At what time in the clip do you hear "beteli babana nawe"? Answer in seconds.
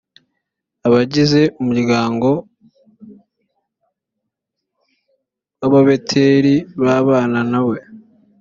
5.87-7.77